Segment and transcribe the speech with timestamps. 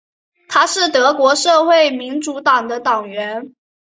[0.47, 3.53] 他是德国社会民主党的党员。